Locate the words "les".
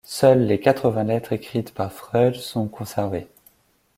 0.47-0.59